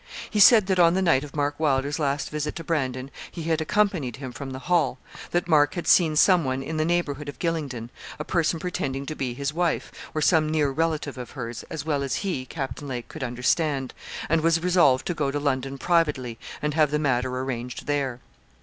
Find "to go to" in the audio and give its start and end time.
15.05-15.39